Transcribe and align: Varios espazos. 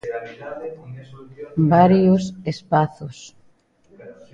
Varios 1.73 2.23
espazos. 2.53 3.17